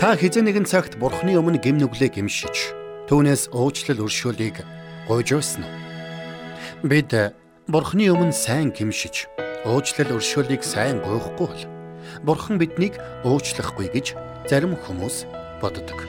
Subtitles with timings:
[0.00, 2.72] Та хизээ нэгэн цагт Бурхны өмнө гим нүглээ гимшиж,
[3.04, 4.64] түүнээс уучлал өршөөлийг
[5.12, 5.68] уу?
[6.80, 7.12] Бид
[7.68, 9.28] Бурхны өмнө сайн гимшиж,
[9.68, 11.62] уучлал өршөөлийг сайн гуйхгүй бол
[12.24, 12.96] Бурхан биднийг
[13.28, 14.16] уучлахгүй гэж
[14.48, 15.28] зарим хүмүүс
[15.60, 16.00] боддог.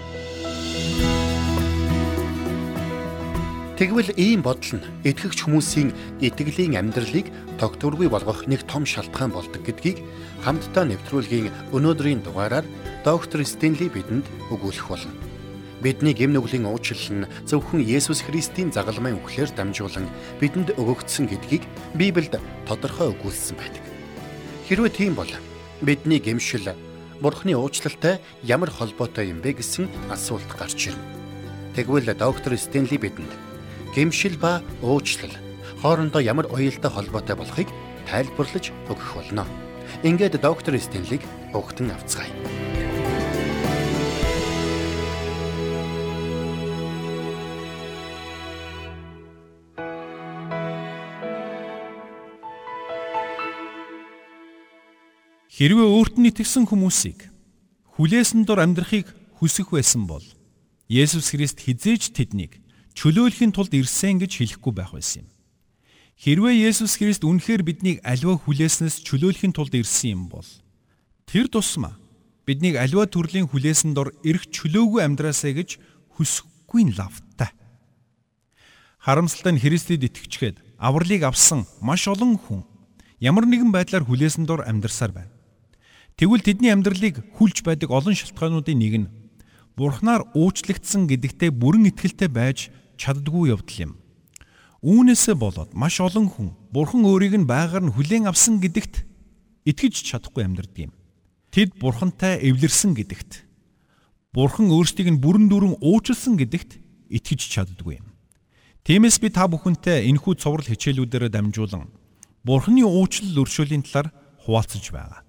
[3.75, 5.91] Тэгвэл ийм бодол нь итгэгч хүмүүсийн
[6.23, 7.27] итгэлийн амьдралыг
[7.59, 9.99] тогтворгүй болгох нэг том шалтгаан болдог гэдгийг
[10.47, 12.63] хамтдаа нэвтрүүлгийн өнөөдрийн дугаараар
[13.03, 15.09] доктор Стенли бидэнд өгүүлэх болно.
[15.81, 20.05] Бидний гэм нүглийн уучлал нь зөвхөн Есүс Христийн загалмайн үхлээр дамжуулан
[20.37, 21.65] бидэнд өгөгдсөн гэдгийг
[21.97, 22.37] Библиэд
[22.69, 23.81] тодорхой өгүүлсэн байдаг.
[24.69, 25.31] Хэрвээ тийм бол
[25.81, 26.77] бидний гэмшил
[27.17, 31.01] Бурхны уучлалтай ямар холбоотой юм бэ гэсэн асуулт гарч ирнэ.
[31.73, 33.33] Тэгвэл доктор Стенли бидэнд
[33.97, 35.33] гэмшил ба уучлал
[35.81, 37.69] хоорондоо ямар уялдаа холбоотой болохыг
[38.05, 39.49] тайлбарлаж өгөх болно.
[40.05, 42.60] Ингээд доктор Стенлиг өгтөн авцгаая.
[55.61, 57.29] Хэрвээ өөрт нь итгэсэн хүмүүсийг
[57.93, 59.05] хүлээсэн дор амьдрахыг
[59.37, 60.25] хүсэх байсан бол
[60.89, 62.57] Есүс Христ хизээж тэднийг
[62.97, 65.29] чөлөөлөхийн тулд ирсэн гэж хэлэхгүй байх байсан юм.
[66.17, 70.49] Хэрвээ Есүс Христ үнэхээр биднийг аливаа хүлээснээс чөлөөлөхийн тулд ирсэн юм бол
[71.29, 71.93] тэр тусмаа
[72.49, 75.77] биднийг аливаа төрлийн хүлээсэн дор эрх чөлөөгүй амьдраасаа гэж
[76.17, 77.53] хүсэхгүй нь лавтай.
[78.97, 82.65] Харамсалтай нь Христэд итгэжгээд авралыг авсан маш олон хүн
[83.21, 85.30] ямар нэгэн байдлаар хүлээсэн дор амьдарсаар байна.
[86.17, 89.11] Тэгвэл тэдний амьдралыг хүлж байдаг олон шалтгаануудын нэг нь
[89.77, 93.91] Бурхнаар уучлагдсан гэдэгтээ бүрэн итгэлтэй байж чаддгүй явдал юм.
[94.83, 99.05] Үүнээсээ болоод маш олон хүн Бурхан өөрийг нь байгаар нь хүлээн авсан гэдэгт
[99.65, 100.93] итгэж чадахгүй амьдардаг юм.
[101.53, 103.47] Тэд Бурхантай эвлэрсэн гэдэгт
[104.35, 106.81] Бурхан өөрсдийг нь бүрэн дүрэн уучлсан гэдэгт
[107.11, 108.11] итгэж чаддгүй юм.
[108.81, 111.93] Тиймээс би та бүхэнтэй энэхүү цоврал хичээлүүдээр дамжуулан
[112.41, 114.09] Бурханы уучлал өршөөлийн талаар
[114.41, 115.21] хуваалцаж байгаа.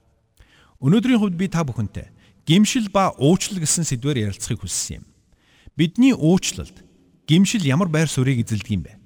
[0.83, 2.11] Өнөөдрийн хувьд би та бүхэнтэй
[2.43, 5.05] гимшил ба уучлал гэсэн сэдвээр ярилцахыг хүссэн юм.
[5.79, 6.83] Бидний уучлалд
[7.31, 8.99] гимшил ямар байр суурийг эзэлдэг юм бэ?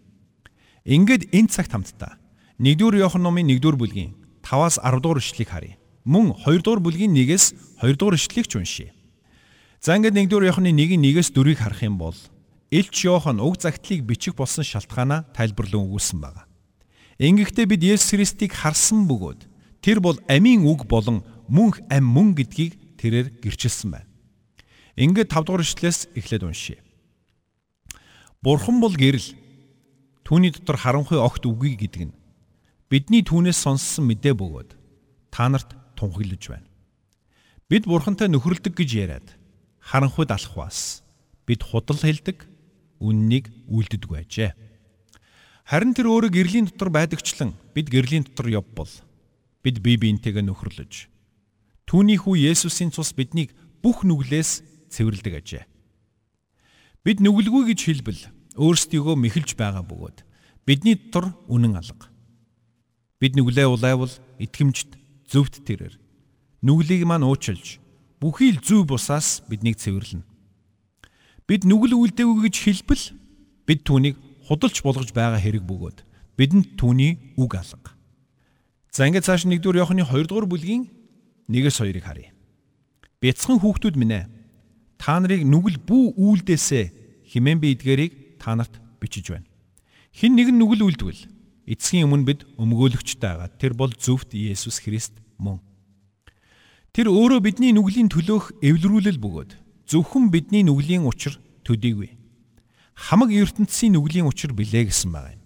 [0.89, 2.17] Ингээд энэ цагт хамтдаа
[2.57, 5.77] 1-р Иохан номын 1-р бүлгийн 5-аас 10 дугаар ишлэгийг харъя.
[6.09, 7.53] Мөн 2 дугаар бүлгийн 1-ээс
[7.85, 8.97] 2 дугаар ишлэгийг ч уншийе.
[9.85, 12.17] За ингээд 1-р Иоханы 1-ийн 1-ээс 4-ийг харах юм бол
[12.73, 16.49] Илч Иохан уг загтлыг бичих болсон шалтгаанаа тайлбарлан өгүүлсэн байна.
[17.21, 19.45] Ингэхдээ бид Есүс Христийг харсан бөгөөд
[19.85, 24.11] тэр бол амийн үг болон мөнх ам мөн гэдгийг тэрээр гэрчилсэн байна.
[24.97, 26.81] Ингээд 5 дугаар ишлээс эхлээд уншийе.
[28.43, 29.35] Бурхан бол гэрэл.
[30.25, 32.17] Түүний дотор харанхуй огт үгүй гэдэг нь
[32.91, 34.71] бидний түүнээс сонссон мэдээ бөгөөд
[35.35, 36.69] та нарт тунхаглаж байна.
[37.67, 39.29] Бид бурхантай нөхөрлөдөг гэж яриад
[39.83, 41.03] харанхуйд алхваас
[41.47, 42.47] бид худал хэлдэг
[43.03, 44.55] үннийг үлддэг байжээ.
[45.67, 48.91] Харин тэр өөрө гэрлийн дотор байдагчлан бид гэрлийн дотор явбал
[49.67, 51.11] бид бие биентэйгээ нөхөрлөж
[51.87, 55.65] түүний хүү Есүсийн цус биднийг бүх нүглээс цэвэрлдэг ажээ.
[57.07, 58.23] Бид нүгэлгүй гэж хэлбэл
[58.59, 60.27] өөрсдийгөө мэхэлж байгаа бөгөөд
[60.67, 62.11] бидний дотор үнэн алга.
[63.23, 64.11] Бид нүглээ улайвал
[64.43, 64.99] итгэмжт
[65.31, 65.95] зөвхт тэрэр
[66.67, 67.79] нүглийг маань уучилж
[68.19, 70.27] бүхий л зөв бусаас биднийг цэвэрлэнэ.
[71.47, 73.05] Бид нүгэл үлдээгүй гэж хэлбэл
[73.71, 74.19] бид түүнийг
[74.51, 76.03] худалч болгож байгаа хэрэг бөгөөд
[76.35, 77.95] бидэнд түүний үг алга.
[78.91, 80.96] За ингээд цааш 1-р Иохны 2-р бүлгийн
[81.49, 82.31] 1-с 2-ыг харъя.
[83.23, 84.25] Бяцхан хүүхдүүд минь ээ
[84.99, 86.85] та нарыг нүгэл бүү үйлдээсээ
[87.31, 89.47] химэн би эдгэрийг та нарт бичиж байна.
[90.13, 91.23] Хин нэгэн нүгэл үлдвэл
[91.67, 93.51] эцгийн өмнө бид өмгөөлөгчтэй байгаа.
[93.59, 95.61] Тэр бол зөвхт Есүс Христ мөн.
[96.97, 99.51] Тэр өөрөө бидний нүглийн төлөөх эвлэрүүлэл бөгөөд
[99.91, 101.37] зөвхөн бидний нүглийн учир
[101.69, 102.17] төдийгүй.
[102.97, 105.43] Хамаг ертөнцийн нүглийн учир билээ гэсэн байгаа юм.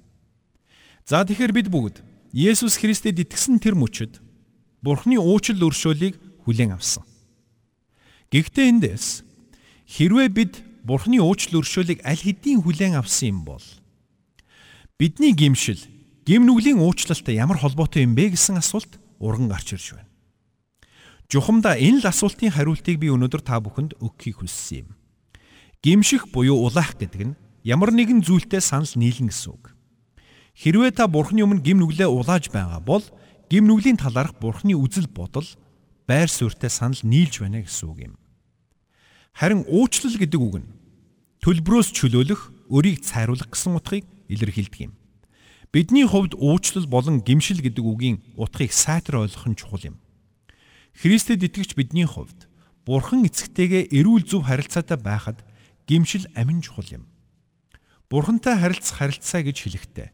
[1.03, 1.99] За тэгэхээр бид бүгд
[2.31, 4.23] Есүс Христэд итгэсэн тэр мөчөд
[4.81, 6.17] Бурхны уучлал өршөөлийг
[6.49, 7.05] хүлээн авсан.
[8.33, 9.23] Гэхдээ эндээс
[9.85, 10.53] хэрвээ бид
[10.85, 13.65] Бурхны уучлал өршөөлийг аль хэдийн хүлээн авсан юм бол
[14.97, 15.81] бидний гимшил
[16.25, 20.09] гим нүглийн уучлалтай ямар холбоотой юм бэ гэсэн асуулт урган гарч ирж байна.
[21.29, 24.89] Жухамда энэ л асуултын хариултыг би өнөөдөр та бүхэнд өгөхийг хүссэн юм.
[25.85, 29.77] Гимших буюу улаах гэдэг нь ямар нэгэн зүйлтэй санал нийлнэ гэсэн үг.
[30.57, 33.05] Хэрвээ та Бурхны өмнө гим нүглээ улааж байгаа бол
[33.51, 35.45] гим нүглийн талаарх Бурхны үзэл бодол
[36.07, 38.15] байр суурьтай санал нийлж байна гэсэн үг юм.
[39.35, 40.71] Харин уучлал гэдэг үг нь
[41.43, 44.93] төлбөрөөс чөлөөлөх, өрийг цайруулах гэсэн утгыг илэрхийлдэг юм.
[45.75, 49.97] Бидний хувьд уучлал болон гимшил гэдэг үгийн утгыг сайтар ойлгох нь чухал юм.
[50.95, 52.47] Христэд итгэгч бидний хувьд
[52.87, 55.43] Бурхан эцэгтэйгээ эрүүл зөв харилцаатай байхад
[55.91, 57.05] гимшил амин чухал юм.
[58.11, 60.09] Бурхантай харилцах харилцаа гэж хэлэхдээ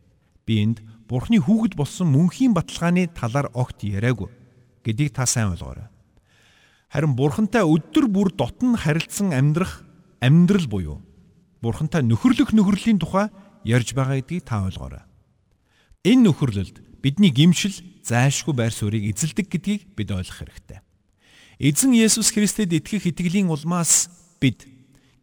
[0.47, 4.31] би энд Бурхны хүүхэд болсон мөнхийн баталгааны талаар огт яриаггүй
[4.87, 5.91] гэдгийг та сайн ойлгоорой.
[6.91, 9.83] Харин Бурхантай өдөр бүр дотн харилцсан амьдрах
[10.23, 10.99] амьдрал буюу
[11.63, 13.31] Бурхантай нөхөрлөх нөхөрлийн тухай
[13.67, 15.03] ярьж байгаа гэдгийг та ойлгоорой.
[16.07, 17.75] Энэ нөхөрлөлд бидний гимшил
[18.07, 20.83] зайлшгүй байр суурийг эзэлдэг гэдгийг бид ойлгох хэрэгтэй.
[21.59, 24.67] Эзэн Есүс Христэд итгэх итгэлийн улмаас бид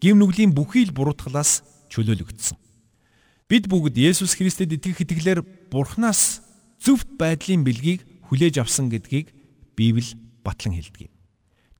[0.04, 2.63] гим нүглийн бүхий л буруутгалаас чөлөөлөгдсөн.
[3.54, 6.42] Бид бүгд Есүс Христэд итгэх итгэлээр Бурханаас
[6.82, 9.30] зөвхт байдлын бэлгийг хүлээж авсан гэдгийг
[9.78, 11.14] Библи батлан хэлдэг юм.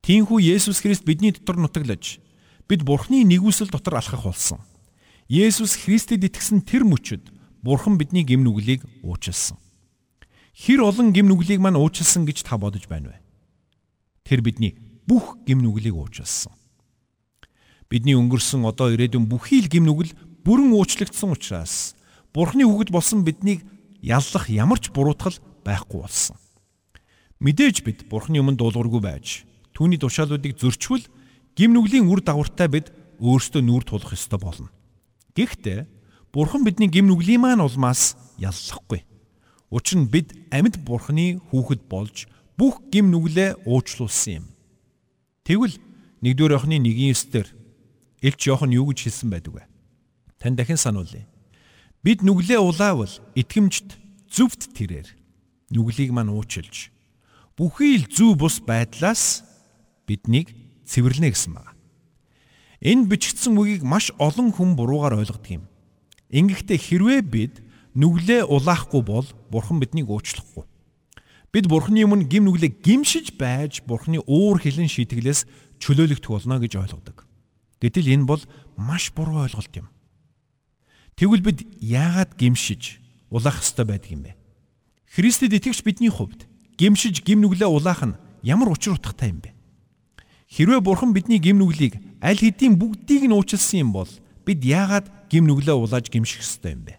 [0.06, 2.22] Тиймээс Есүс Христ бидний дотор нутаглаж
[2.70, 4.62] бид Бурханы нэгүсэл дотор алхах болсон.
[5.26, 7.34] Есүс Христэд итгэсэн тэр мөчөд
[7.66, 9.58] Бурхан бидний гим нүглийг уучлсан.
[10.54, 13.20] Хэр олон гим нүглийг маань уучлсан гэж та бодож байна вэ?
[14.22, 14.78] Тэр бидний
[15.10, 16.54] бүх гим нүглийг уучлсан.
[17.90, 21.96] Бидний өнгөрсөн одоо ирээдүйн бүхий л гим нүгэл бүрэн уучлагдсан учраас
[22.34, 23.64] Бурхны хүүхэд болсон биднийг
[24.04, 26.36] яллах ямар ч буруутгал байхгүй болсон.
[27.40, 31.06] Мэдээж бид Бурхны өмнө дуулуургүй байж түүний тушаалуудыг зөрчвөл
[31.56, 32.88] гим нүглийн үр дагавартай бид
[33.22, 34.70] өөрсдөө нүүр тулах ёстой болно.
[35.38, 35.88] Гэхдээ
[36.34, 39.06] Бурхан бидний гим нүглийн маань улмаас яллахгүй.
[39.70, 42.26] Учир нь бид амьд Бурханы хүүхэд болж
[42.58, 44.46] бүх гим нүглээ уучлуулсан юм.
[45.46, 45.78] Тэгвэл
[46.22, 47.48] 1-р Иохны 1:9 дээр
[48.22, 49.64] Илч Иохан юу гэж хэлсэн байдаг вэ?
[50.44, 51.24] Тань дахин сануулъя.
[52.04, 53.96] Бид нүглээ улаавал итгэмжт
[54.28, 55.08] зөвхт тэрээр
[55.72, 56.92] нүглийг маань уучилж
[57.56, 59.46] бүхий л зөв бус байдлаас
[60.04, 60.52] биднийг
[60.84, 61.72] цэвэрлэнэ гэсэн байна.
[62.84, 65.64] Энэ бичигдсэн үгийг маш олон хүн буруугаар ойлгодог юм.
[66.34, 67.64] Ингэхдээ хэрвээ бид
[67.94, 70.66] нүглээ улаахгүй бол Бурхан биднийг уучлахгүй.
[71.54, 75.46] Бид Бурханы өмнө гим нүглээ гимшиж байж Бурханы уур хилэн шийтгэлээс
[75.78, 77.30] чөлөөлөгдөх болно гэж ойлгодог.
[77.78, 78.42] Гэтэл энэ бол
[78.76, 79.93] маш буруу ойлголт юм.
[81.16, 83.00] Тэгвэл бид яагаад гимшиж
[83.30, 84.36] улаах ёстой байдаг юм бэ?
[85.14, 89.54] Христэд итгэвч бидний хувьд гимшиж гим нүглээ улаах нь ямар учир утгатай юм бэ?
[90.50, 94.10] Хэрвээ Бурхан бидний гим нүглийг аль хэдийн бүгдийг нь уучлсан юм бол
[94.46, 96.98] бид яагаад гим нүглээ улааж гимших ёстой юм бэ?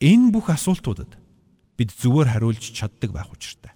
[0.00, 1.16] Энэ бүх асуултуудад
[1.80, 3.72] бид зүгээр хариулж чаддаг байх учиртай.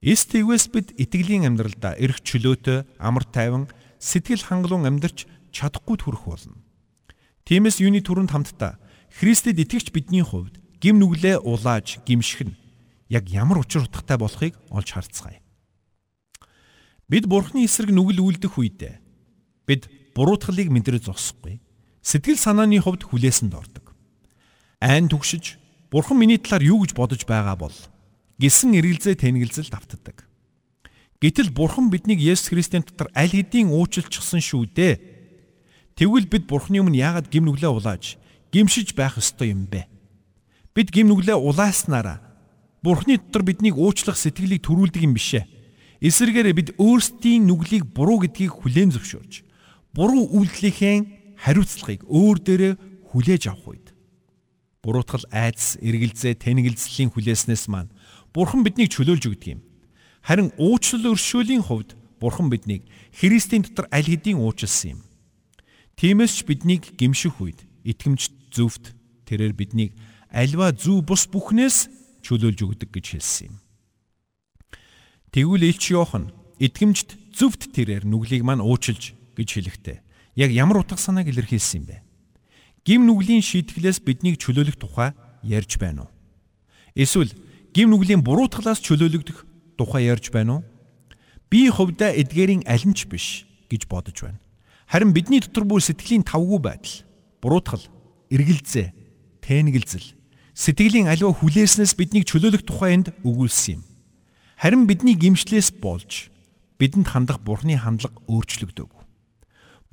[0.00, 3.68] Эс тэгвээс бид итгэлийн амьдралдаа эрх чөлөөтэй, амар тайван,
[4.00, 6.56] сэтгэл хангалуун амьдарч чадахгүй төрөх болно.
[7.50, 8.78] Тиймээс юуны түрүүнд хамтдаа
[9.10, 12.54] Христэд итгэгч бидний хувьд гим нүглээ улааж гимших нь
[13.10, 15.42] яг ямар учир утгатай болохыг олж харцгаая.
[17.10, 19.02] Бид Бурхны эсрэг нүгэл үлдэх үедээ
[19.66, 21.58] бид буруутгалыг мэдрэж зогсохгүй
[22.06, 23.98] Сэтгэл санааны хувьд хүлээсэнд ордог.
[24.78, 25.58] Айн түгшиж
[25.90, 27.74] Бурхан миний талаар юу гэж бодож байгаа бол
[28.38, 30.22] гисэн эргэлзээ тэнглэлзэл давтдаг.
[31.18, 35.09] Гэтэл Бурхан биднийг Есүс Христийн дотор аль хэдийн уучлчихсан шүү дээ.
[36.00, 38.16] Тэгвэл бид Бурханы өмнө яагаад гим нүглээ улааж
[38.48, 39.84] гимшиж байх ёстой юм бэ?
[40.72, 42.24] Бид гим нүглээ улааснараа
[42.80, 45.44] Бурханы дотор биднийг уучлах сэтгэлийг төрүүлдэг юм бишээ.
[46.00, 49.44] Эсвэргээр бид өөрсдийн нүглийг буруу гэдгийг хүлээн зөвшөөрж
[49.92, 52.72] буруу үйлдэлийнхээ хариуцлагыг өөр дээрээ
[53.12, 53.86] хүлээж авах үед
[54.80, 57.92] буруутгал айдас, эргэлзээ, тэнэгэлзлийн хүлээснээс маань
[58.32, 59.60] Бурхан биднийг чөлөөлж өгдөг юм.
[60.24, 65.09] Харин уучлал өршөөлийн хувьд Бурхан биднийг Христийн дотор аль хэдийн уучлсан юм.
[66.00, 68.96] Тиймээс ч биднийг гимших үед итгэмж зөвхт
[69.28, 69.92] тэрээр биднийг
[70.32, 71.92] альва зүү бус бүхнээс
[72.24, 73.60] чөлөөлж өгдөг гэж хэлсэн юм.
[75.28, 79.98] Тэгвэл Илч Йохан итгэмжт зөвхт тэрээр нүглийг маань уучлж гэж хэлэхдээ
[80.40, 81.96] яг ямар утга санааг илэрхийлсэн юм бэ?
[82.88, 85.12] Гим нүглийн шийтгэлээс биднийг чөлөөлөх тухай
[85.44, 86.10] ярьж байна уу?
[86.96, 87.36] Эсвэл
[87.76, 89.44] гим нүглийн буруутгалаас чөлөөлөгдөх
[89.76, 90.66] тухай ярьж байна уу?
[91.52, 94.40] Би хувьдаа эдгээрийн аль нь ч биш гэж бодож байна.
[94.90, 97.06] Харин бидний дотор бүр сэтгэлийн тавгүй байдал,
[97.38, 97.86] буруутгал,
[98.26, 98.90] эргэлзээ,
[99.38, 100.18] тэнэгэлзэл,
[100.50, 103.82] сэтгэлийн аливаа хүлээснээс биднийг чөлөөлөх тухай энд өгүүлсэн юм.
[104.58, 106.34] Харин бидний гимшлээс болж
[106.82, 108.90] бидэнд хандах бурхны хандлага өөрчлөгдөв.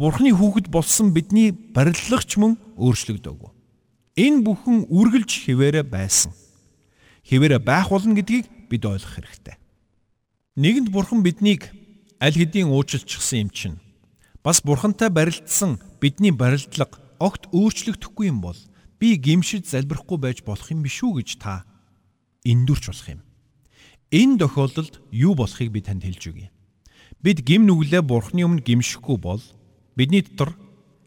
[0.02, 3.54] Бурхны хүүхэд болсон бидний бариллагч мөн өөрчлөгдөөг.
[4.18, 6.34] Энэ бүхэн үргэлж хിവэрэ байсан.
[7.22, 9.62] Хിവэрэ байх болно гэдгийг бид ойлгох хэрэгтэй.
[10.58, 11.70] Нэгэнд Бурхан биднийг
[12.18, 13.78] аль хэдийн уучлчихсан юм чинь
[14.48, 18.56] бас Бурхантай барилдсан бидний барилдлага огт өөрчлөгдөхгүй юм бол
[18.96, 21.68] би гимшиж залбирахгүй байж болох юм биш үү гэж та
[22.48, 23.22] эндүрч болох юм.
[24.08, 26.48] Энэ тохиолдолд юу болохыг би танд хэлж өгье.
[27.20, 29.44] Бид гим нүглээ Бурхны өмнө гимшихгүй бол
[30.00, 30.56] бидний дотор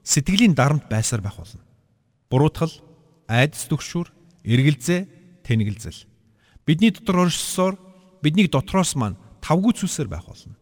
[0.04, 1.64] сэтгэлийн дарамт байсаар байх болно.
[2.28, 2.76] Буруутгал,
[3.24, 4.12] айдас төгшүр,
[4.44, 5.08] эргэлзээ,
[5.48, 6.04] тэнэгэлзэл.
[6.68, 7.80] Бидний дотор оршсоор
[8.20, 10.59] биднийг дотроос маань тавгүй зүйлсээр байх болно.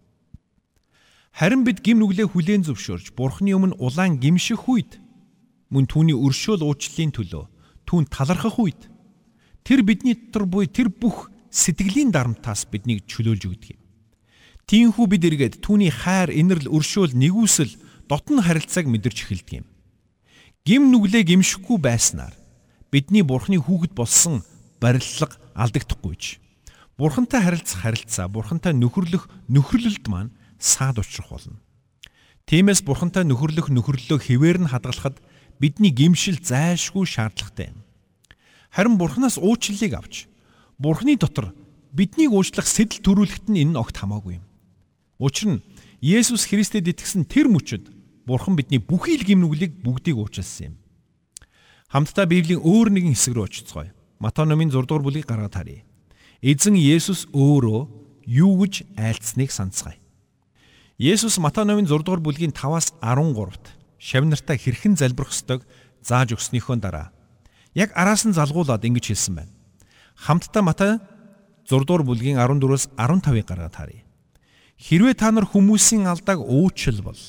[1.38, 4.99] Харин бид гим нүглээ хүлээн зөвшөөрж Бурхны өмнө улаан гимших үед
[5.71, 7.45] мөн түүний өршөөл уучлалын төлөө
[7.87, 8.90] түүн талархах үед
[9.62, 13.80] тэр бидний дотор буй тэр бүх сэтгэлийн дарамтаас биднийг чөлөөлж өгдөг юм.
[14.66, 17.71] Тиймээс бид эргээд түүний хайр, инэрл, өршөөл, нэгүсэл,
[18.11, 19.66] дотн харилцааг мэдэрч эхэлдэг юм.
[20.66, 22.35] Гим нүглээ гимшихгүй байснаар
[22.90, 24.42] бидний Бурхны хүүхэд болсон
[24.83, 26.42] барилга алдагдахгүйч.
[26.99, 31.59] Бурхантай харилцах харилцаа, Бурхантай нөхөрлөх нөхөрлөлд маань саад учрах болно.
[32.47, 35.21] Тиймээс Бурхантай нөхөрлөх нөхөрлөлөө хിവэр нь хадгалахад
[35.61, 37.85] бидний гимшил зайлшгүй шаардлагатай юм.
[38.73, 40.27] Харин Бурханаас уучлалыг авч
[40.79, 41.53] Бурхны дотор
[41.93, 44.45] биднийг уучлах сэтэл төрүүлэхэд нь энэ огт хамаагүй юм.
[45.19, 45.65] Учир нь
[46.00, 47.91] Есүс Христэд итгэсэн тэр мөчөд
[48.25, 50.75] Бурхан бидний бүхий л гимнүглийг бүгдийг уучлсан юм.
[51.88, 53.91] Хамтдаа Библийн өөр нэгэн хэсэг рүү очицгоё.
[54.21, 55.83] Матай номын 6 дугаар бүлгийг гаргаад харъя.
[56.45, 57.81] Эзэн Есүс өөрөө
[58.29, 59.97] юу гэж айлцсныг санацгаая.
[60.99, 63.71] Есүс Матай номын 6 дугаар бүлгийн 5-аас 13-т
[64.02, 65.62] шавнартаа хэрхэн залбирх ёстойг
[66.02, 67.14] зааж өгснөөхөө дараа
[67.78, 69.55] яг араас нь залгуулад ингэж хэлсэн байна.
[70.19, 70.99] Хамтдаа Матай
[71.71, 74.02] 6 дугаар бүлгийн 14-өөс 15-ыг гаргаад харъя.
[74.75, 77.23] Хэрвээ та нар хүмүүсийн алдааг уучлбал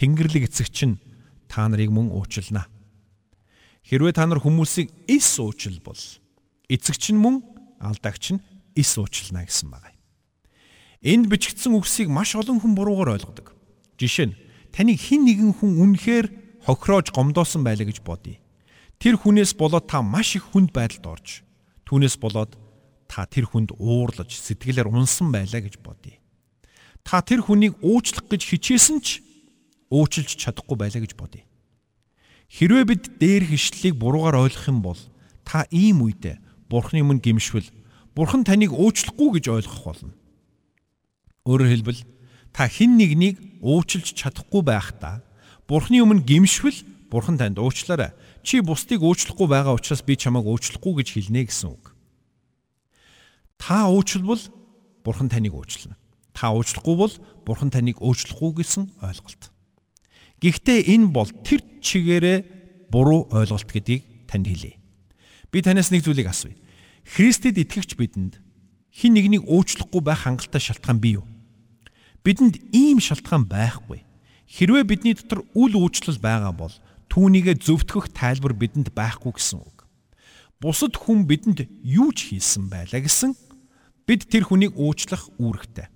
[0.00, 0.96] Тэнгэрлэг эцэгч нь
[1.52, 2.64] та нарыг мөн уучлана.
[3.84, 6.00] Хэрвээ та нар хүмүүсийг ис уучлбал
[6.72, 7.44] эцэгч нь мөн
[7.76, 9.95] алдаагч нь ис уучлана гэсэн байна.
[11.02, 13.52] Энд бичигдсэн үгсийг маш олон хүн буруугаар ойлгодог.
[14.00, 14.38] Жишээ нь
[14.72, 16.26] таныг хэн нэгэн хүн үнэхээр
[16.64, 18.40] хохироож гомдоосон байлаа гэж бодъё.
[18.96, 21.44] Тэр хүнээс болоод та маш их хүнд байдалд орж
[21.84, 22.56] түүнээс болоод
[23.06, 26.16] та тэр хүнд уурлаж сэтгэлээр унсан байлаа гэж бодъё.
[27.04, 29.22] Та тэр хүнийг уучлах гэж хичээсэн ч
[29.92, 31.44] уучлж чадахгүй байлаа гэж бодъё.
[32.50, 34.98] Хэрвээ бид дээр хишлэлийг буруугаар ойлгох юм бол
[35.46, 37.70] та ийм үедээ Бурхны өмнө гимшвэл
[38.16, 40.10] Бурхан таныг уучлахгүй гэж ойлгох болно.
[41.46, 42.02] Өөрөөр хэлбэл
[42.50, 45.22] та хэн нэгнийг уучлж чадахгүй байхдаа
[45.70, 48.14] Бурхны өмнө гимшвэл Бурхан танд уучлаарай.
[48.42, 51.94] Чи бусдыг уучлахгүй байгаа учраас би чамайг уучлахгүй гэж хэлнэ гэсэн үг.
[53.58, 54.42] Та уучлвал
[55.02, 55.98] Бурхан таныг уучлана.
[56.34, 57.14] Та уучлахгүй бол
[57.46, 59.50] Бурхан таныг уучлахгүй гэсэн ойлголт.
[60.42, 62.38] Гэхдээ энэ бол тэр чигээрээ
[62.90, 64.78] буруу ойлголт гэдгийг танд хэлье.
[65.50, 66.58] Би танаас нэг зүйлийг асууя.
[67.06, 68.42] Христэд итгэгч бидэнд
[68.90, 71.26] хин нэгнийг уучлахгүй байх хангалттай шалтгаан бий юу?
[72.26, 74.02] Бидэнд ийм шалтгаан байхгүй.
[74.50, 76.74] Хэрвээ бидний дотор үл уучлал байгаа бол
[77.06, 79.86] түүнийгэ зөвтгөх тайлбар бидэнд байхгүй гэсэн үг.
[80.58, 83.30] Бусад хүн бидэнд юу ч хийсэн байлаа гэсэн
[84.10, 85.86] бид тэр хүнийг уучлах үүрэгтэй.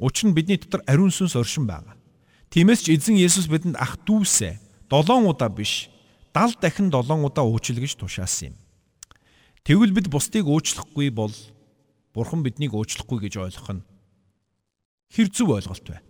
[0.00, 2.00] Учир нь бидний дотор ариун сүнс оршин байгаа.
[2.48, 5.92] Тиймээс ч эзэн Есүс бидэнд ах дүүсээ 7 удаа биш
[6.32, 8.60] 70 дахин 7 удаа уучлал гэж тушаасан юм.
[9.68, 11.36] Тэгвэл бид бусдыг уучлахгүй бол
[12.16, 13.84] Бурхан биднийг уучлахгүй гэж ойлгох нь
[15.14, 16.02] хэр зөв ойлголт вэ?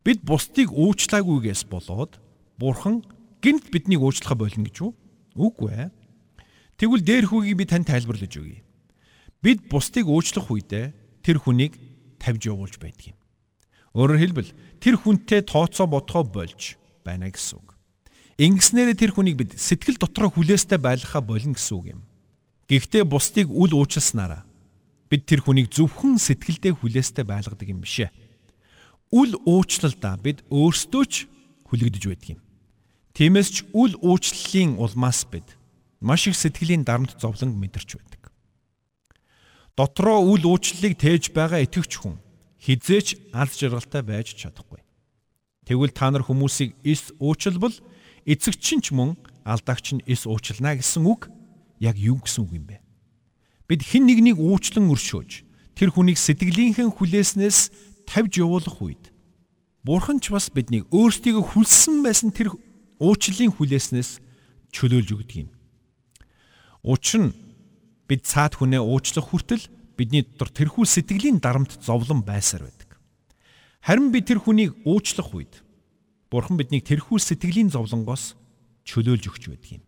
[0.00, 2.16] Бид бусдыг уучлаагүйгээс болоод
[2.56, 3.04] Бурхан
[3.44, 4.92] гинт биднийг уучлах болно гэж үү?
[5.36, 5.88] Үгүй ээ.
[6.80, 8.64] Тэгвэл дээр хүүгийг би тань тайлбарлаж өгье.
[9.44, 11.76] Бид бусдыг уучлах үедээ тэр хүнийг
[12.16, 13.18] тавьж явуулж байдаг юм.
[13.92, 14.50] Өөрөөр хэлбэл
[14.80, 17.76] тэр хүнтэй тооцоо бодхоо болж байна гэсэн үг.
[18.40, 22.00] Ингэснээр тэр хүнийг бид сэтгэл дотроо хүлээстэй байлгахаа болно гэсэн үг юм.
[22.72, 24.47] Гэхдээ бусдыг үл уучласнараа
[25.08, 28.12] бид тэр хүнийг зөвхөн сэтгэлдээ хүлээстэй байлгадаг юм бишээ.
[29.12, 31.24] Үл уучлалдаа бид өөрсдөө ч
[31.68, 32.40] хүлэгдэж байдаг юм.
[33.16, 35.56] Тиймээс ч үл уучлалын улмаас бид
[36.00, 38.22] маш их сэтгэлийн дарамт зовлон мэдэрч байдаг.
[39.74, 42.20] Дотроо үл уучлалыг тээж байгаа итгэвч хүн
[42.60, 44.82] хизээч аль жаргалтай байж чадахгүй.
[45.64, 47.74] Тэгвэл та нар хүмүүсийг эс уучлбал
[48.26, 51.30] эцэгч нь ч мөн алдагч нь эс уучлана гэсэн үг
[51.80, 52.76] яг юу гэсэн үг юм бэ?
[53.68, 55.44] Бид хэн нэгнийг уучлан өршөөж
[55.76, 57.68] тэр хүнийг сэтгэлийнхэн хүлээснээс
[58.08, 59.12] тавьж явуулах үед
[59.84, 62.56] Бурхан ч бас биднийг өөрсдийгөө хүлсэн байсан тэр
[62.96, 64.24] уучлалын хүлээснээс
[64.72, 65.50] чөлөөлж өгдөг юм.
[66.80, 67.36] Учир нь
[68.08, 69.68] бид цаад хүнээ уучлах хүртэл
[70.00, 72.96] бидний дотор тэрхүү сэтгэлийн дарамт зовлон байсаар байдаг.
[73.84, 75.60] Харин би тэр хүнийг уучлах үед
[76.32, 78.32] Бурхан биднийг тэрхүү сэтгэлийн зовлонгоос
[78.88, 79.84] чөлөөлж өгч байдаг юм.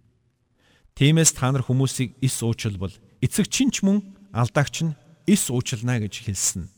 [0.97, 4.97] Тиймээс та нар хүмүүсийг ис уучлбал эцэгч нь ч мөн алдаагч нь
[5.29, 6.69] эс уучлана гэж хэлсэн.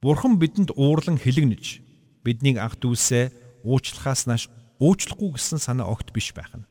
[0.00, 1.82] Бурхан бидэнд уурлан хэлэгнэж
[2.24, 6.68] биднийг ах дүүсээ уучлахаас нааш уучлахгүй гэсэн санаа огт биш байх нь.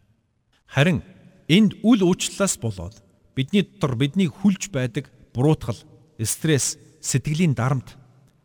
[0.68, 1.04] Харин
[1.48, 3.00] энд үл уучлалаас болоод
[3.36, 5.80] бидний дотор биднийг хүлж байдаг буруутгал,
[6.20, 7.96] стресс, сэтгэлийн дарамт,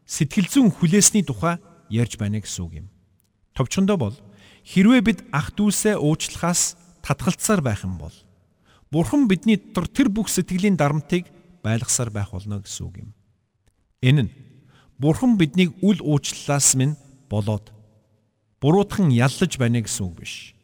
[0.07, 1.59] сэтгэл зүйн хүлээсний тухай
[1.91, 2.87] ярьж байна гэсэн үг юм.
[3.55, 4.17] Товчхондоо бол
[4.67, 8.15] хэрвээ бид ах дүүсээ уучлахаас татгалцсаар байх юм бол
[8.91, 11.27] Бурхан бидний дотор тэр бүх сэтгэлийн дарамтыг
[11.63, 13.11] байлгасаар байх болно гэсэн үг юм.
[14.03, 14.35] Энэ нь
[14.99, 16.97] Бурхан биднийг үл уучлалаас минь
[17.29, 17.75] болоод
[18.63, 20.55] буруутхан яллаж байна гэсэн үг биш.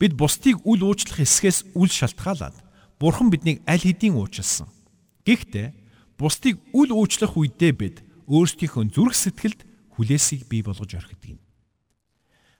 [0.00, 2.56] Бид бусдыг үл уучлах эсгээс үл шалтгаалаад
[2.98, 4.66] Бурхан биднийг аль хэдийн уучлсан.
[5.28, 5.76] Гэхдээ
[6.18, 7.96] бусдыг үл уучлах үедээ бид
[8.26, 9.60] өөрсдийнхөө зүрх сэтгэлд
[9.94, 11.40] хүлээсийг бий болгож орхидог юм.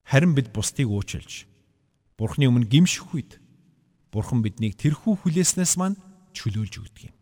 [0.05, 1.49] Харин бид бусдыг уучлж
[2.19, 3.39] Бурханы өмнө гимших үед
[4.13, 6.01] Бурхан биднийг тэрхүү хүлээснээс маань
[6.33, 7.15] чөлөөлж өгдөг юм.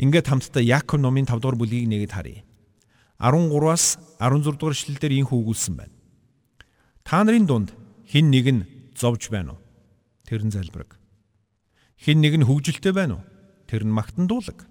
[0.00, 2.42] Ингээд хамтдаа Яаков номын 5 дугаар бүлгийг нэгэд харъя.
[3.20, 5.94] 13-аас 16 дугаар эшлэлдэр ийм хөвгүүлсэн байна.
[7.04, 7.76] Та нарын дунд
[8.08, 8.62] хин нэг нь
[8.96, 9.60] зовж байна уу?
[10.24, 10.96] Тэр нь залбираг.
[12.00, 13.24] Хин нэг нь хөвгөлтэй байна уу?
[13.68, 14.64] Тэр нь магтандуулаг.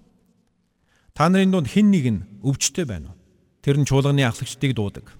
[1.14, 3.18] Та нарын дунд хин нэг нь өвчтэй байна уу?
[3.62, 5.14] Тэр нь чуулганы ахлагчдыг дуудаг.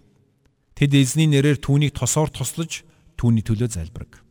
[0.74, 2.82] Тэд эзний нэрээр түүнийг тосоор тослож
[3.14, 4.23] түүний төлөө залбираг.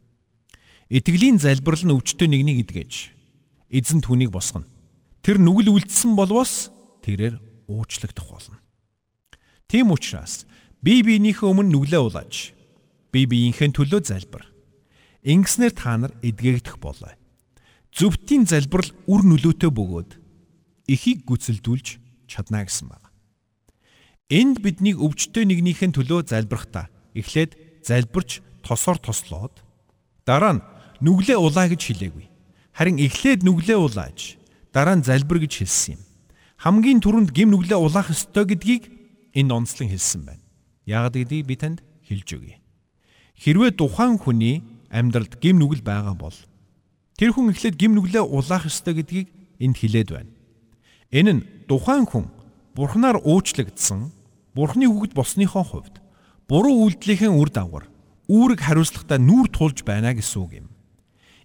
[0.94, 3.18] Итгэлийн залбирал нь өвчтөе нэгнийг идгэж
[3.74, 4.70] эзэн түүнийг босгоно.
[5.26, 6.70] Тэр нүгэл үлдсэн болвоос
[7.02, 8.62] тэрээр уучлагдах болно.
[9.66, 10.46] Тийм учраас
[10.86, 12.54] бие биенийхээ өмнө нүглээ улааж
[13.10, 14.46] бие биеийнхээ төлөө залбир.
[15.26, 17.18] Ингэснээр та нар эдгээгдэх болоо.
[17.90, 20.12] Зөвхтийн залбирал үр нөлөөтэй бөгөөд
[20.94, 21.98] эхийг гүцэлдүүлж
[22.30, 23.10] чадна гэсэн байна.
[24.30, 29.58] Энд биднийг өвчтөе нэгнийхэн төлөө залбирахдаа эхлээд залбирч тосоор тослоод
[30.26, 30.66] дараа нь
[31.02, 32.26] нүглээ улаа гэж хэлээгүй.
[32.74, 34.38] Харин эхлээд нүглээ улааж
[34.74, 36.02] дараа нь залбир гэж хэлсэн юм.
[36.58, 38.90] Хамгийн түрүүнд гим нүглээ улаах ёстой гэдгийг
[39.34, 40.44] энэ онцлон хэлсэн байна.
[40.86, 42.58] Яагад гэдгийг би танд хэлж өгье.
[43.38, 46.38] Хэрвээ тухайн хүний амьдралд гим нүгэл байгаа бол
[47.18, 49.28] тэр хүн эхлээд гим нүглээ улаах ёстой гэдгийг
[49.62, 50.32] энд хэлээд байна.
[51.14, 52.30] Энэ нь тухайн хүн
[52.74, 54.10] Бурхнаар уучлагдсан
[54.58, 56.02] Бурхны хүүхэд болсныхоо хувьд
[56.50, 57.86] буруу үйлдэлийн үр дагавар
[58.30, 60.68] үүрэг хариуцлагатай нүүр тулж байна гэсэн үг юм.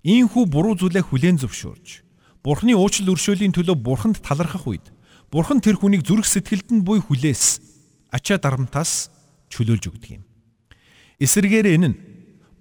[0.07, 2.07] Ийхүү буруу зүйлээ хүлээн зөвшөөрж
[2.43, 4.87] Бурхны уучлал өршөөлийн төлөө Бурханд талархах үед
[5.29, 7.61] Бурхан тэр хүнийг зүрх сэтгэлд нь буй хүлээс
[8.15, 9.11] ачаа дарамтаас
[9.51, 10.25] чөлөөлж өгдөг юм.
[11.19, 11.97] Эсвэргээр энэ нь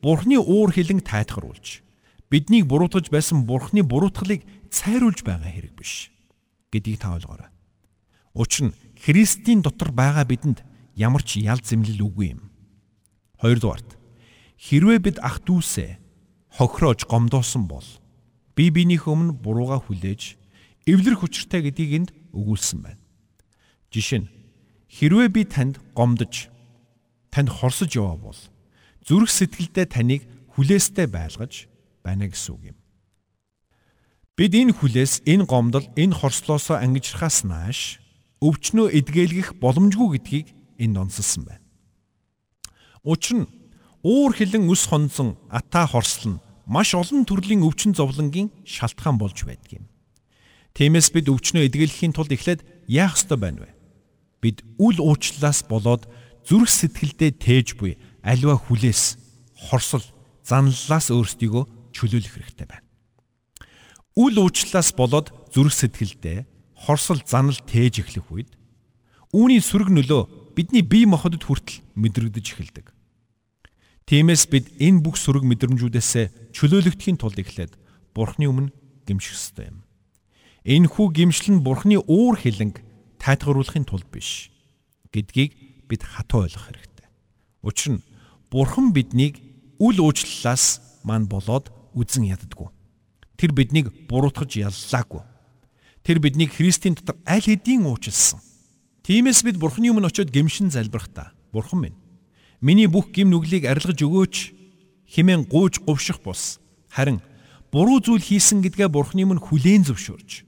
[0.02, 1.86] Бурхны уур хилэн тайтгаруулж
[2.28, 6.10] биднийг буруутгаж байсан Бурхны буруутгалыг цайруулж байгаа хэрэг биш
[6.74, 7.54] гэдгийг та ойлгоорой.
[8.34, 10.66] Учир нь Христийн дотор байгаа бидэнд
[10.98, 12.50] ямар ч ял зэмлэл үгүй юм.
[13.40, 13.96] Хоёрдугаарт
[14.58, 16.07] хэрвээ бид ах дүүсээ
[16.58, 17.86] хохироож гомдоосон бол
[18.58, 20.42] бие биенийх өмнө бурууга хүлээж
[20.90, 23.02] эвлэр хүчртэй гэдгийг энд өгүүлсэн байна.
[23.94, 24.32] Жишээ нь
[24.90, 26.50] хэрвээ би танд гомдож
[27.30, 28.40] танд хорсож яваа бол
[29.06, 30.26] зүрх сэтгэлдээ таныг
[30.58, 31.70] хүлээстэй байлгаж
[32.02, 32.78] байна гэсэн үг юм.
[34.38, 38.02] Бид энэ хүлээс, энэ гомдол, энэ хорслоосоо ангижрахаас нааш
[38.42, 40.48] өвчнөө эдгээлгэх боломжгүй гэдгийг
[40.82, 41.66] энд онцлсан байна.
[43.06, 43.50] Учир нь
[44.06, 49.86] уур хилэн өс хонзон ата хорслон маш олон төрлийн өвчин зовлонгийн шалтгаан болж байдаг юм.
[50.76, 53.72] Тиймээс бид өвчнөө эдгэлэхийн тулд эхлээд яах ёстой байна вэ?
[54.44, 56.06] Бид үл уучлалаас болоод
[56.44, 59.18] зүрх сэтгэлдээ тээж буй аливаа хүлээс,
[59.72, 60.04] хорсол,
[60.44, 62.86] занлалаас өөрсдийгөө чөлөөлөх хэрэгтэй байна.
[64.20, 68.52] Үл уучлалаас болоод зүрх сэтгэлдээ хорсол занал тээж эхлэх үед
[69.32, 72.97] үүний сөрөг нөлөө бидний бие махбодд хүртэл мэдрэгдэж эхэлдэг.
[74.08, 77.76] Тиймээс бид энэ бүх сөрөг мэдрэмжүүдээс чөлөөлөгдөхийн тулд эхлээд
[78.16, 78.72] Бурхны өмнө
[79.04, 79.84] гимших ёстой юм.
[80.64, 82.80] Энэ хүү гимшил нь Бурхны уур хилэнг
[83.20, 84.50] тайтгаруулахын тулд биш
[85.12, 87.08] гэдгийг бид хатуу ойлгох хэрэгтэй.
[87.62, 88.06] Учир нь
[88.48, 89.44] Бурхан биднийг
[89.76, 92.72] үл уучлалаас мань болоод үзен яддаггүй.
[93.36, 95.28] Тэр биднийг буруутгаж яллаагүй
[96.08, 98.40] Тэр биднийг Христийн дотор аль хэдийн уучлсан.
[99.04, 102.00] Тиймээс бид Бурхны өмнө очиод гимшин залбирахдаа Бурхан минь
[102.62, 104.36] миний бүх гим нүглийг арилгаж өгөөч
[105.08, 106.60] химэн гууж говших бус.
[106.90, 107.22] Харин
[107.72, 110.48] буруу зүйл хийсэн гэдгээ Бурхны өмнө хүлээн зөвшөөрч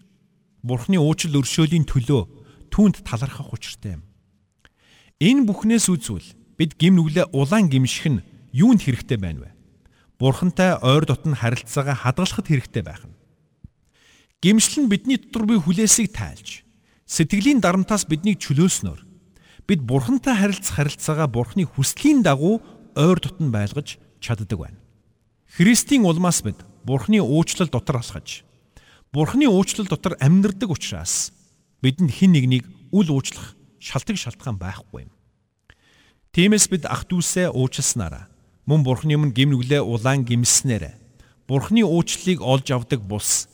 [0.63, 2.21] Бурхны уучлал өршөөлийн төлөө
[2.73, 4.03] түүнд талархах учиртай юм.
[5.23, 9.49] Энэ бүхнээс үзвэл бид гим нүглээ улаан гимших нь юунд хэрэгтэй байна вэ?
[10.19, 13.15] Бурхантай ойр дотн харилцаагаа хадгалахад хэрэгтэй байх нь.
[14.43, 16.67] Гимшил нь бидний дотор буй хүлээсийг тайлж,
[17.07, 19.08] сэтгэлийн дарамтаас биднийг чөлөөснөөр
[19.69, 22.57] бид Бурхантай харилцах харилцаагаа Бурханы хүслийн дагуу
[22.97, 24.81] ойр дотн байлгаж чаддаг байна.
[25.45, 28.41] Христийн улмаас бид Бурханы уучлал дотор алхаж,
[29.13, 31.29] Бурханы уучлал дотор амьдрдаг учраас
[31.85, 35.13] бидэнд хэн нэгнийг үл уучлах шалтгаан шалтгаан байхгүй юм.
[36.33, 38.25] Тиймээс бид ах дүүсээ уучласнараа
[38.65, 40.97] мөн Бурханы өмнө гимнүглээ улаан гимснээр
[41.45, 43.45] Бурханы уучлалыг олж авдаг бус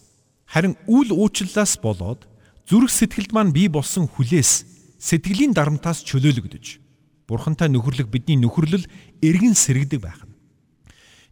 [0.47, 2.23] Харин үл уучлалаас болоод
[2.69, 4.75] зүрх сэтгэлд маань бий болсон хүлээс
[5.06, 6.82] сэтгэлийн дарамтаас чөлөөлөгдөж
[7.30, 8.89] Бурхантай нөхөрлөх бидний нөхөрлөл
[9.22, 10.34] эргэн сэрэгдэг байх нь.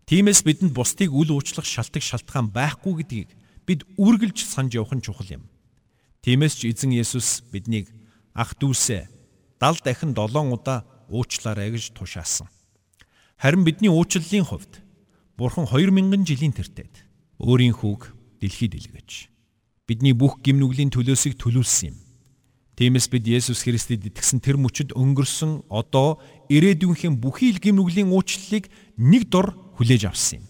[0.06, 3.30] Тиймээс бидэнд бусдыг үл уучлах шалтгаан шалтгаан байхгүй гэдгийг
[3.66, 5.50] бид үргэлж санаж явах нь чухал юм.
[6.22, 7.90] Тиймээс ч эзэн Есүс биднийг
[8.38, 9.10] ах дүүсээ
[9.58, 12.50] 70 дахин 7 удаа уучлаарай гэж тушаасан.
[13.42, 14.86] Харин бидний уучлалын хувьд
[15.34, 17.10] Бурхан 2000 жилийн тэртет
[17.42, 19.34] өөрийн хүүг дэлхийд илгээж
[19.90, 22.03] бидний бүх гимнүглийн төлөөсийг төлүүлсэн юм.
[22.74, 26.18] Тиймээс бид Есүс Христэд итгэсэн тэр мөчөд өнгөрсөн одоо
[26.50, 28.66] ирээдүйнхэн бүхий л гимнүглийн уучлалыг
[28.98, 30.46] нэг дор хүлээж авсан юм.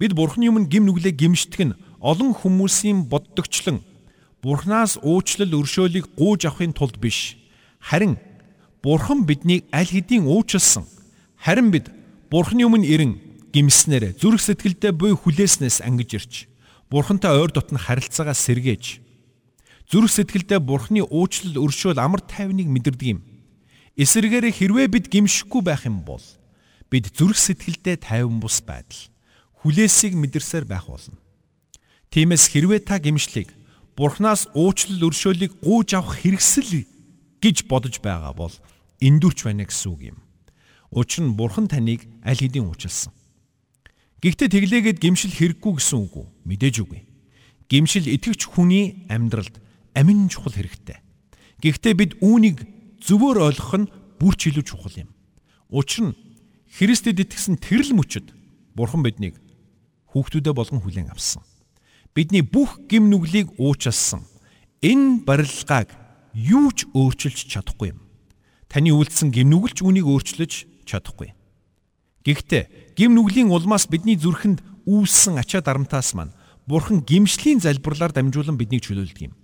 [0.00, 3.84] Бид Бурханы өмнө гимнүглээ гимшдэг нь олон хүмүүсийн боддогчлон
[4.40, 7.36] Бурханаас уучлал өршөөлийг гууж авахын тулд биш.
[7.84, 8.16] Харин
[8.80, 10.88] Бурхан биднийг аль хэдийн уучлсан.
[11.36, 11.92] Харин бид
[12.32, 13.20] Бурханы өмнө ирэн
[13.52, 16.32] гимснээр зүрх сэтгэлдээ буй хүлээснээс ангиж ирч
[16.88, 19.09] Бурхантай ойр дотн харилцаагаа сэргээж
[19.90, 23.20] зүрх сэтгэлдээ Бурханы уучлал өршөөл амар тайвныг мэдэрдэг юм.
[23.98, 26.22] Эсвэргээр хэрвээ бид гимшихгүй байх юм бол
[26.86, 29.10] бид зүрх сэтгэлдээ тайван бус байдал
[29.66, 31.18] хүлээсийг мэдэрсээр байх болно.
[32.14, 33.50] Тиймээс хэрвээ та гимшлийг
[33.98, 36.86] Бурханаас уучлал өршөөлийг гууж авах хэрэгсэл
[37.42, 38.54] гэж бодож байгаа бол
[39.02, 40.18] эндүрч байна гэсэн үг юм.
[40.94, 43.12] Учир нь Бурхан таныг аль хэдийн уучлсан.
[44.22, 46.26] Гэхдээ тэглээгээд гимшил хэрэггүй гэсэн үг үү?
[46.46, 47.02] Мэдээж үгүй.
[47.68, 49.60] Гимшил итгэвч хүний амьдралд
[49.94, 50.98] амин чухал хэрэгтэй.
[51.60, 52.64] Гэхдээ бид үүнийг
[53.02, 55.10] зөвөр ойлгох нь бүр ч илүү чухал юм.
[55.70, 56.18] Учир нь
[56.70, 58.30] Христэд итгэсэн тэрл мөчөд
[58.78, 59.36] Бурхан биднийг
[60.14, 61.42] хүүхдүүдээ болгон хүлээн авсан
[62.14, 64.26] бидний бүх гим нүглийг уучлсан.
[64.82, 65.94] Энэ барилгааг
[66.34, 68.00] юу ч өөрчилж чадахгүй юм.
[68.66, 71.34] Таны үйлдсэн гим нүгэлч үнийг өөрчлөж чадахгүй.
[72.26, 76.34] Гэхдээ гим нүглийн улмаас бидний зүрхэнд үүссэн ачаа дарамтаас маань
[76.66, 79.34] Бурхан гимшлийн залбирлаар дамжуулан биднийг чөлөөлдөг юм.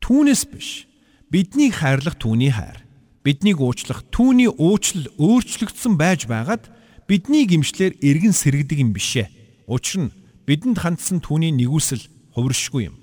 [0.00, 0.86] Түүнээс биш.
[1.30, 2.84] Бидний хайрлах түүний хайр.
[3.24, 6.70] Биднийг уучлах түүний уучлал өөрчлөгдсөн байж байгаад
[7.04, 9.28] бидний гимшлэр эргэн сэргдэг юм бишээ.
[9.68, 10.14] Учир нь
[10.48, 12.96] бидэнд хандсан түүний нэгүсэл хувиршгүй юм.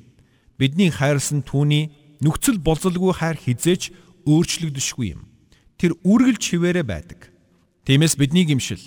[0.58, 3.93] Бидний хайрлсан түүний нөхцөл болзолгүй хайр хизээч
[4.25, 5.29] өөрчлөгдөшгүй юм.
[5.77, 7.29] Тэр үргэлж хിവэрэ байдаг.
[7.86, 8.81] Тиймээс бидний гимшил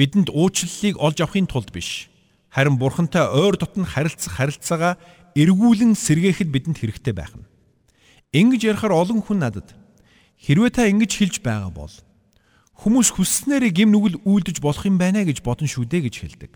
[0.00, 2.08] бидэнд уучлалыг олж авахын тулд биш.
[2.48, 4.96] Харин бурхантай ойр дотн харилцах харилцаагаа
[5.40, 7.48] эргүүлэн сэргээхэд бидэнд хэрэгтэй байх нь.
[8.36, 9.72] Ингэж ярихаар олон хүн надад
[10.36, 11.94] хэрвээ та ингэж хэлж байгаа бол
[12.84, 16.52] хүмүүс хүсснээрээ гим нүгэл үйлдэж болох юм байна гэж бодон шүү дээ гэж хэлдэг.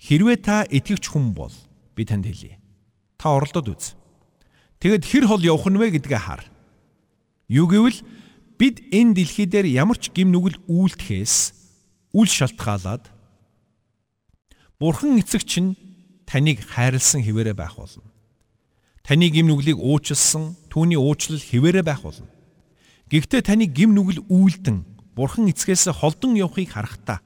[0.00, 1.52] Хэрвээ та итгэвч хүн бол
[1.96, 2.60] би танд хэлье.
[3.20, 3.96] Та оролдоод үз.
[4.80, 6.44] Тэгэд хэр хол явах нь вэ гэдгээ хар.
[7.52, 8.00] Юу гэвэл
[8.56, 11.34] бид энэ дэлхий дээр ямар ч гим нүгэл үйлдэхээс
[12.16, 13.12] үл шалтгаалаад
[14.80, 15.76] Бурхан эцэг чинь
[16.30, 18.06] таныг хайрлсан хിവэрэ байх болно.
[19.02, 22.30] Таны гим нүглийг уучлсан, түүний уучлал хിവэрэ байх болно.
[23.10, 24.86] Гэхдээ таны гим нүгэл үйлдэн
[25.18, 27.18] Бурхан эцгээс холдон явахыг харахтаа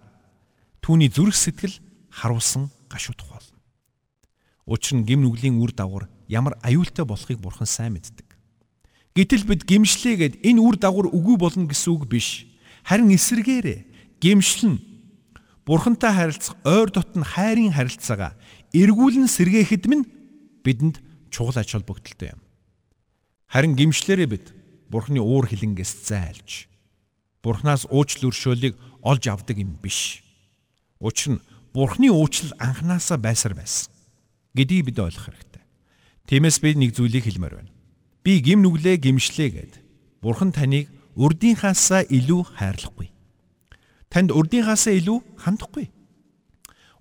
[0.80, 1.76] түүний зүрх сэтгэл
[2.10, 3.58] харуулсан гашуудах болно.
[4.66, 8.24] Учир нь гим нүглийн үр дагавар ямар аюултай болохыг бурхан сайн мэддэг.
[9.14, 12.48] Гэтэл бид гимшлээгээд энэ үр дагавар үгүй болно гэсэн үг биш.
[12.82, 13.84] Харин эсэргээрээ
[14.18, 14.82] гимшил нь
[15.68, 18.32] бурхантай харилцах ойр дотн хайрын харилцаагаа
[18.74, 20.04] эргүүлэн сэргээхэд минь
[20.66, 20.98] бидэнд
[21.30, 22.42] чухал ач холбогдолтой юм.
[23.46, 24.46] Харин гимшлэрээ бид
[24.90, 26.66] бурхны уур хилэнгээс зайлж
[27.38, 30.24] бурхнаас уучлал өршөөлийг олж авдаг юм биш.
[30.98, 31.40] Учир нь
[31.74, 33.90] Бурхны уучлал анханасаа байсаар байсан
[34.54, 35.62] гэдгийг бид ойлгох хэрэгтэй.
[36.30, 37.72] Тиймээс би нэг зүйлийг хэлмээр байна.
[38.22, 39.74] Би гим нүглээ гимшлээ гэд
[40.22, 40.86] Бурхан таныг
[41.18, 43.10] урдийнхаасаа илүү хайрлахгүй.
[44.06, 45.90] Танд урдийнхаасаа илүү хандахгүй.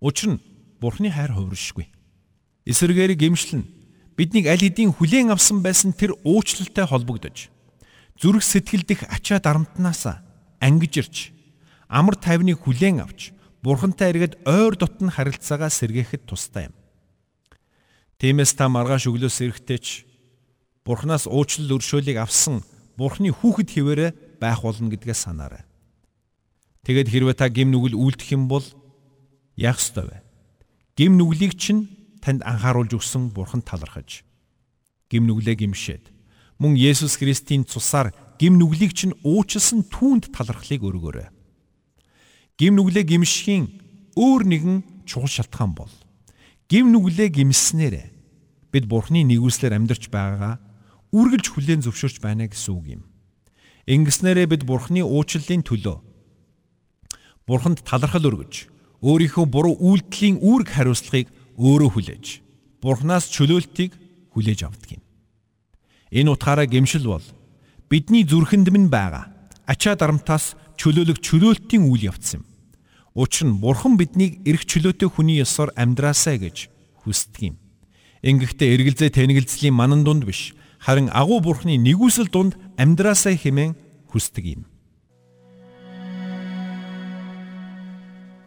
[0.01, 0.43] Учир нь
[0.83, 1.87] Бурхны хайр хувиршгүй.
[2.67, 3.63] Эсвэргээр гимшлэн
[4.19, 7.47] биднийг аль хэдийн хүлээн авсан байсан тэр уучлалтай холбогдож
[8.19, 10.19] зүрх сэтгэл дэх ачаа дарамтнаасаа
[10.59, 11.15] ангиж ирж
[11.87, 13.31] амар тайвныг хүлээн авч
[13.63, 16.75] Бурхантай эргээд ойр дотн харилцаагаа сэргээхэд тустай юм.
[18.19, 20.03] Тиймээс та маргааш өглөөс эрэхтэйч
[20.83, 22.59] Бурханаас уучлал өршөөлийг авсан
[22.99, 24.07] Бурхны хүүхэд хിവэрэ
[24.43, 25.63] байх болно гэдгээ санаарай.
[26.83, 28.67] Тэгэд хэрвээ та гим нүгэл үлдэх юм бол
[29.55, 30.17] яах ёстой вэ?
[30.93, 31.89] Гим нүглийг чинь
[32.21, 34.21] танд анхааруулж өгсөн Бурхан талархаж.
[35.09, 36.13] Гим нүглээ гимшээд.
[36.61, 41.33] Мөн Есүс Христийн цусаар гим нүглийг чинь уучлсан түүнд талархлыг өргөөрэй.
[42.61, 43.65] Гим нүглээ гимшхийн
[44.13, 44.77] өөр нэгэн
[45.09, 45.89] чухал шалтгаан бол.
[46.69, 48.13] Гим нүглээ гимснээр
[48.69, 50.61] бид бурхны нэгүслэр амьдарч байгаагаа
[51.09, 53.03] үргэлж хүлээн зөвшөөрч байна гэсэн үг юм.
[53.89, 55.97] Ингэснээрээ бид бурхны уучлалын төлөө
[57.49, 58.72] бурханд талархал өргөж
[59.03, 61.27] өөрийнхөө буруу үйлдэлийн үүрэг хариуцлагыг
[61.59, 62.25] өөрөө хүлээж
[62.79, 63.91] бурхнаас чөлөөлтийг
[64.31, 65.03] хүлээж авдаг юм.
[66.11, 67.25] Энэ утгаараа гимшил бол
[67.91, 69.27] бидний зүрхэнд минь байгаа
[69.67, 72.43] ачаа дарамтаас чөлөөлөх чөлөөлтийн үйл явц юм.
[73.13, 76.71] Учир нь Бурхан биднийг эрх чөлөөтэй хүний ёсоор амьдраасай гэж
[77.05, 77.55] хүсдэг юм.
[78.23, 83.77] Ингэхдээ эргэлзээ тэнэгэлзлийн манан дунд биш харин агуу Бурханы нэгүсэл дунд амьдраасай хэмээн
[84.09, 84.61] хүсдэг юм.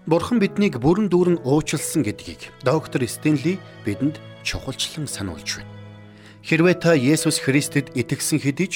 [0.06, 5.74] Бурхан биднийг бүрэн дүүрэн уучлсан гэдгийг доктор Стенли бидэнд чухалчлан сануулж байна.
[6.46, 8.74] Хэрвээ та Есүс Христэд итгэсэн хэдий ч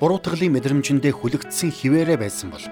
[0.00, 2.64] буруутгалын мэдрэмжэндээ хүлэгдсэн хിവэрэ байсан бол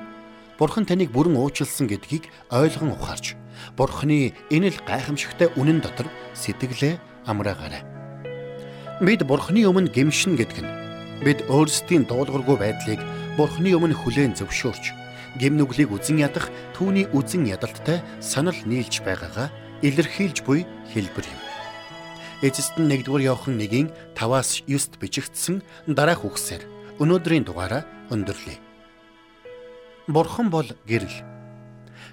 [0.57, 3.37] Бурхан таныг бүрэн уучлсан гэдгийг ойлгон ухаарч
[3.77, 7.85] Бурханы энэ л гайхамшигтай үнэн дотор сэтгэлээ амраагаарай.
[9.05, 10.73] Бид Бурханы өмнө гимшин гэдэг нь
[11.29, 13.05] бид өөрсдийн дуулуургүй байдлыг
[13.37, 15.08] Бурханы өмнө хүлээн зөвшөөрч
[15.39, 19.49] гим нүглийг үзен ядах түүний үзен ядалттай санал нийлж байгаагаа
[19.87, 21.41] илэрхийлж буй хэлбэр юм.
[22.43, 26.67] Эцэст нь 1-р Иохан 1-ийн 5-аас 9-т бичигдсэн дараах үгсээр
[26.99, 28.59] өнөөдрийн дугаараа өндөрлөе.
[30.11, 31.23] Бурхан бол гэрэл.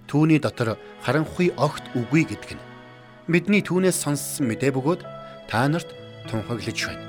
[0.06, 2.66] Түүний дотор харанхуй огт үгүй гэдэг нь
[3.26, 5.02] бидний түүнээс сонссон мэдээ бөгөөд
[5.50, 5.90] та нарт
[6.30, 7.06] тунхаглаж байна.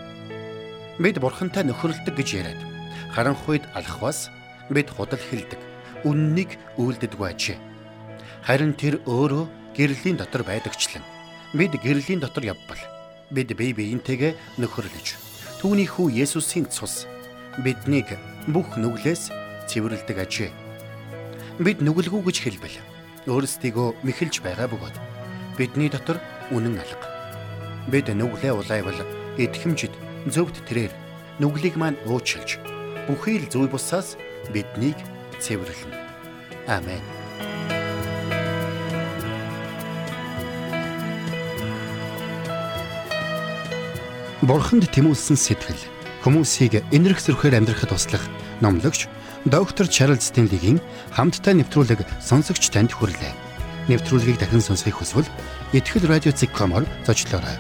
[0.97, 2.61] Бид бурхантай нөхөрлөдөг гэж яриад
[3.13, 4.33] харанхуйд алхвас
[4.73, 5.61] бид худал хилдэг
[6.05, 7.59] үннийг үйлддэг байжээ.
[8.45, 9.45] Харин тэр өөрөө
[9.77, 11.05] гэрлийн дотор байдагчлан
[11.57, 12.83] бид гэрлийн дотор явбал
[13.31, 15.07] бид бие биентэйгээ нөхөрлөж
[15.61, 17.07] түүний хүү Есүсийн цус
[17.65, 18.13] биднийг
[18.53, 19.33] бүх нүглээс
[19.67, 20.51] цэвэрлдэг ажээ.
[21.59, 22.77] Бид нүгэлгүй гэж хэлбэл
[23.27, 24.97] өөрсдийгөө мэхэлж байгаа бөгөөд
[25.59, 26.21] бидний дотор
[26.55, 27.09] үнэн алга.
[27.91, 29.01] Бид нүглээ улайвал
[29.41, 29.95] итгэмжид
[30.31, 30.93] зөвхт тэрээр
[31.43, 32.61] нүглийг маань уучлж
[33.09, 34.15] бүхий л зүй бусаас
[34.53, 34.99] биднийг
[35.41, 35.97] цэвэрлэнэ.
[36.67, 37.05] Амен.
[44.47, 45.83] Бурханд тэмүүлсэн сэтгэл
[46.23, 48.23] хүмүүсийг энэрх зөрхөөр амьдрахад туслах
[48.63, 49.11] номлогч
[49.47, 50.79] доктор Чарлз Стенлигийн
[51.15, 53.35] хамттай нэвтрүүлэг сонсогч танд хүрлээ.
[53.91, 55.31] Нэвтрүүлгийг дахин сонсох хүсвэл
[55.71, 57.57] ихтгэл радиоцик.com-оор зочлоорой.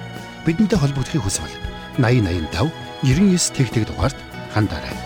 [0.46, 1.54] Бидэнтэй холбогдохын хүсвэл
[2.02, 2.70] 8085
[3.06, 4.18] 99 тэгтэг дугаард
[4.50, 5.05] хандаарай.